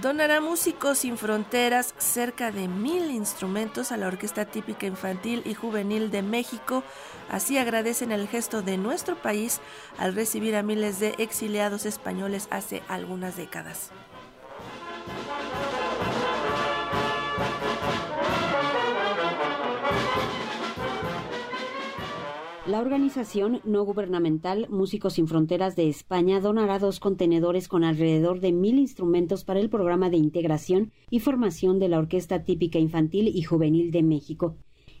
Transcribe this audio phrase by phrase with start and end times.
[0.00, 6.10] donará Músicos Sin Fronteras cerca de mil instrumentos a la Orquesta Típica Infantil y Juvenil
[6.10, 6.82] de México.
[7.28, 9.60] Así agradecen el gesto de nuestro país
[9.98, 13.90] al recibir a miles de exiliados españoles hace algunas décadas.
[22.66, 28.52] La organización no gubernamental Músicos sin Fronteras de España donará dos contenedores con alrededor de
[28.52, 33.42] mil instrumentos para el programa de integración y formación de la Orquesta Típica Infantil y
[33.44, 34.56] Juvenil de México.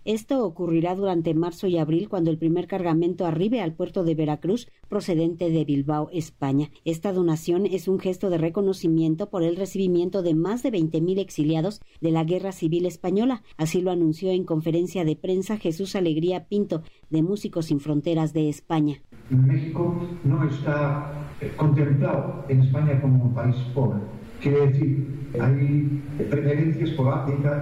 [0.06, 4.66] Esto ocurrirá durante marzo y abril cuando el primer cargamento arribe al puerto de Veracruz
[4.88, 6.70] procedente de Bilbao, España.
[6.86, 11.82] Esta donación es un gesto de reconocimiento por el recibimiento de más de 20.000 exiliados
[12.00, 13.42] de la Guerra Civil Española.
[13.58, 18.48] Así lo anunció en conferencia de prensa Jesús Alegría Pinto, de Músicos sin Fronteras de
[18.48, 19.02] España.
[19.28, 24.00] México no está eh, contemplado en España como un país pobre.
[24.40, 27.10] Quiere decir, hay preferencias por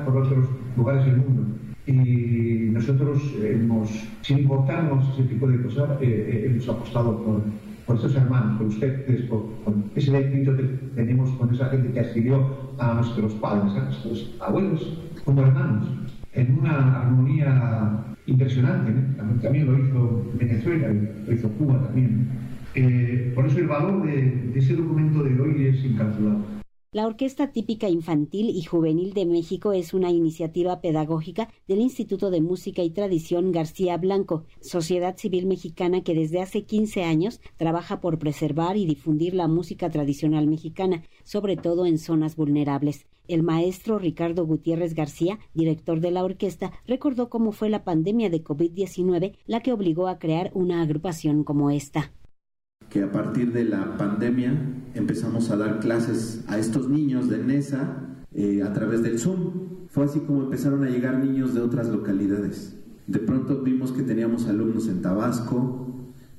[0.05, 3.89] por otros lugares del mundo y nosotros hemos,
[4.21, 7.43] sin importarnos ese tipo de cosas, eh, eh, hemos apostado por,
[7.87, 9.47] por estos hermanos, por ustedes, por,
[9.95, 12.47] ese éxito que tenemos con esa gente que adquirió
[12.79, 15.89] a nuestros padres, a nuestros abuelos, como hermanos,
[16.35, 18.93] en una armonía impresionante.
[19.43, 20.89] También, lo hizo Venezuela,
[21.27, 22.29] lo hizo Cuba también.
[22.75, 26.58] Eh, por eso el valor de, de ese documento de hoy es incalculable.
[26.91, 32.41] La Orquesta Típica Infantil y Juvenil de México es una iniciativa pedagógica del Instituto de
[32.41, 38.19] Música y Tradición García Blanco, sociedad civil mexicana que desde hace 15 años trabaja por
[38.19, 43.07] preservar y difundir la música tradicional mexicana, sobre todo en zonas vulnerables.
[43.27, 48.43] El maestro Ricardo Gutiérrez García, director de la orquesta, recordó cómo fue la pandemia de
[48.43, 52.15] COVID-19 la que obligó a crear una agrupación como esta
[52.91, 54.53] que a partir de la pandemia
[54.95, 57.99] empezamos a dar clases a estos niños de NESA
[58.35, 59.87] eh, a través del Zoom.
[59.89, 62.77] Fue así como empezaron a llegar niños de otras localidades.
[63.07, 65.87] De pronto vimos que teníamos alumnos en Tabasco,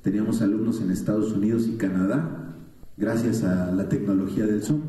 [0.01, 2.55] teníamos alumnos en Estados Unidos y Canadá,
[2.97, 4.81] gracias a la tecnología del Zoom.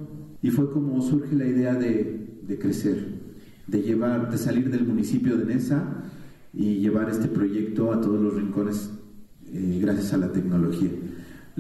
[0.43, 3.07] Y fue como surge la idea de, crecer,
[3.67, 6.05] de llevar, de salir del municipio de Nesa
[6.53, 8.91] y llevar este proyecto a todos los rincones
[9.53, 10.91] eh, gracias a la tecnología.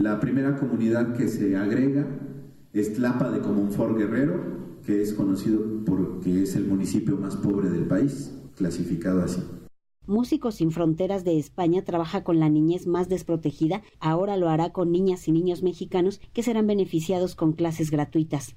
[0.00, 2.06] La primera comunidad que se agrega
[2.72, 7.84] es Tlapa de Comonfort Guerrero, que es conocido porque es el municipio más pobre del
[7.84, 9.42] país, clasificado así.
[10.06, 14.90] Músicos sin Fronteras de España trabaja con la niñez más desprotegida, ahora lo hará con
[14.90, 18.56] niñas y niños mexicanos que serán beneficiados con clases gratuitas.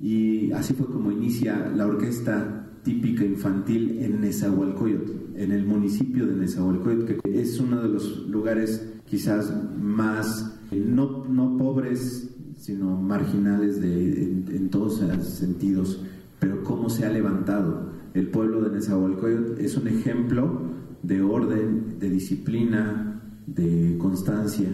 [0.00, 6.36] Y así fue como inicia la orquesta típica infantil en Nezahualcóyotl, en el municipio de
[6.36, 14.22] Nezahualcóyotl, que es uno de los lugares quizás más no, no pobres, sino marginales de,
[14.22, 16.00] en, todos los sentidos,
[16.38, 17.92] pero cómo se ha levantado.
[18.14, 20.62] El pueblo de Nezahualcóyotl es un ejemplo
[21.02, 24.68] de orden, de disciplina, de constancia.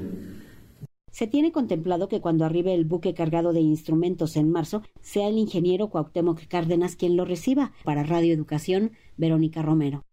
[1.10, 5.38] Se tiene contemplado que cuando arribe el buque cargado de instrumentos en marzo, sea el
[5.38, 7.72] ingeniero Cuauhtémoc Cárdenas quien lo reciba.
[7.84, 10.04] Para Radio Educación, Verónica Romero.